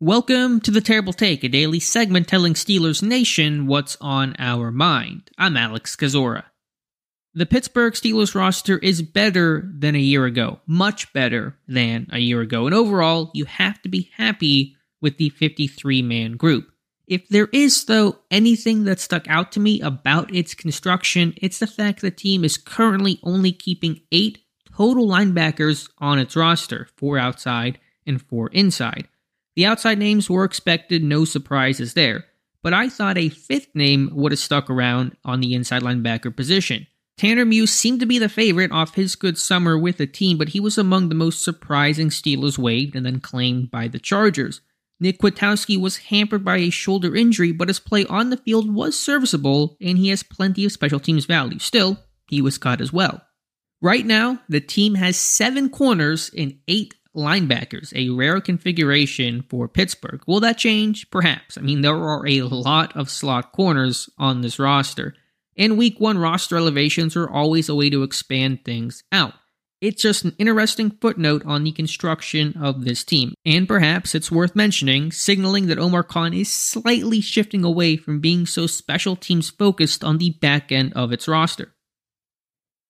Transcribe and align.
Welcome 0.00 0.60
to 0.60 0.70
the 0.70 0.82
Terrible 0.82 1.14
Take, 1.14 1.42
a 1.42 1.48
daily 1.48 1.80
segment 1.80 2.28
telling 2.28 2.52
Steelers 2.52 3.02
Nation 3.02 3.66
what's 3.66 3.96
on 3.98 4.36
our 4.38 4.70
mind. 4.70 5.30
I'm 5.38 5.56
Alex 5.56 5.96
Kozora. 5.96 6.44
The 7.32 7.46
Pittsburgh 7.46 7.94
Steelers 7.94 8.34
roster 8.34 8.76
is 8.76 9.00
better 9.00 9.66
than 9.74 9.94
a 9.94 9.98
year 9.98 10.26
ago, 10.26 10.60
much 10.66 11.10
better 11.14 11.56
than 11.66 12.08
a 12.12 12.18
year 12.18 12.42
ago, 12.42 12.66
and 12.66 12.74
overall, 12.74 13.30
you 13.32 13.46
have 13.46 13.80
to 13.80 13.88
be 13.88 14.10
happy 14.18 14.76
with 15.00 15.16
the 15.16 15.30
53 15.30 16.02
man 16.02 16.32
group. 16.32 16.70
If 17.06 17.26
there 17.30 17.48
is, 17.50 17.86
though, 17.86 18.18
anything 18.30 18.84
that 18.84 19.00
stuck 19.00 19.26
out 19.30 19.50
to 19.52 19.60
me 19.60 19.80
about 19.80 20.34
its 20.34 20.52
construction, 20.52 21.32
it's 21.38 21.58
the 21.58 21.66
fact 21.66 22.02
the 22.02 22.10
team 22.10 22.44
is 22.44 22.58
currently 22.58 23.18
only 23.22 23.50
keeping 23.50 24.02
eight 24.12 24.40
total 24.76 25.08
linebackers 25.08 25.88
on 25.96 26.18
its 26.18 26.36
roster 26.36 26.86
four 26.98 27.16
outside 27.16 27.78
and 28.06 28.20
four 28.20 28.48
inside. 28.48 29.08
The 29.56 29.66
outside 29.66 29.98
names 29.98 30.28
were 30.28 30.44
expected, 30.44 31.02
no 31.02 31.24
surprises 31.24 31.94
there, 31.94 32.26
but 32.62 32.74
I 32.74 32.88
thought 32.88 33.16
a 33.16 33.30
fifth 33.30 33.74
name 33.74 34.10
would 34.12 34.32
have 34.32 34.38
stuck 34.38 34.68
around 34.68 35.16
on 35.24 35.40
the 35.40 35.54
inside 35.54 35.82
linebacker 35.82 36.36
position. 36.36 36.86
Tanner 37.16 37.46
Muse 37.46 37.72
seemed 37.72 38.00
to 38.00 38.06
be 38.06 38.18
the 38.18 38.28
favorite 38.28 38.70
off 38.70 38.94
his 38.94 39.16
good 39.16 39.38
summer 39.38 39.78
with 39.78 39.96
the 39.96 40.06
team, 40.06 40.36
but 40.36 40.50
he 40.50 40.60
was 40.60 40.76
among 40.76 41.08
the 41.08 41.14
most 41.14 41.42
surprising 41.42 42.10
Steelers 42.10 42.58
waived 42.58 42.94
and 42.94 43.06
then 43.06 43.20
claimed 43.20 43.70
by 43.70 43.88
the 43.88 43.98
Chargers. 43.98 44.60
Nick 45.00 45.20
Kwiatkowski 45.20 45.80
was 45.80 45.96
hampered 45.96 46.44
by 46.44 46.58
a 46.58 46.68
shoulder 46.68 47.16
injury, 47.16 47.52
but 47.52 47.68
his 47.68 47.80
play 47.80 48.04
on 48.06 48.28
the 48.28 48.36
field 48.36 48.74
was 48.74 48.98
serviceable 48.98 49.78
and 49.80 49.96
he 49.96 50.10
has 50.10 50.22
plenty 50.22 50.66
of 50.66 50.72
special 50.72 51.00
teams 51.00 51.24
value. 51.24 51.58
Still, 51.58 51.98
he 52.28 52.42
was 52.42 52.58
cut 52.58 52.82
as 52.82 52.92
well. 52.92 53.22
Right 53.80 54.04
now, 54.04 54.40
the 54.48 54.60
team 54.60 54.94
has 54.96 55.16
seven 55.16 55.70
corners 55.70 56.30
and 56.36 56.58
eight 56.68 56.94
linebackers, 57.16 57.92
a 57.96 58.10
rare 58.10 58.40
configuration 58.40 59.42
for 59.48 59.66
Pittsburgh. 59.68 60.22
Will 60.26 60.40
that 60.40 60.58
change? 60.58 61.10
Perhaps. 61.10 61.58
I 61.58 61.62
mean, 61.62 61.80
there 61.80 61.96
are 61.96 62.26
a 62.26 62.42
lot 62.42 62.96
of 62.96 63.10
slot 63.10 63.52
corners 63.52 64.08
on 64.18 64.42
this 64.42 64.58
roster. 64.58 65.14
And 65.56 65.78
week 65.78 65.98
one 65.98 66.18
roster 66.18 66.56
elevations 66.56 67.16
are 67.16 67.28
always 67.28 67.68
a 67.68 67.74
way 67.74 67.90
to 67.90 68.02
expand 68.02 68.64
things 68.64 69.02
out. 69.10 69.34
It's 69.80 70.02
just 70.02 70.24
an 70.24 70.34
interesting 70.38 70.90
footnote 70.90 71.42
on 71.44 71.64
the 71.64 71.72
construction 71.72 72.54
of 72.60 72.84
this 72.84 73.04
team. 73.04 73.34
And 73.44 73.68
perhaps 73.68 74.14
it's 74.14 74.30
worth 74.30 74.56
mentioning, 74.56 75.12
signaling 75.12 75.66
that 75.66 75.78
Omar 75.78 76.02
Khan 76.02 76.32
is 76.32 76.50
slightly 76.50 77.20
shifting 77.20 77.62
away 77.62 77.96
from 77.96 78.20
being 78.20 78.46
so 78.46 78.66
special 78.66 79.16
teams 79.16 79.50
focused 79.50 80.02
on 80.02 80.16
the 80.16 80.30
back 80.30 80.72
end 80.72 80.94
of 80.94 81.12
its 81.12 81.28
roster. 81.28 81.74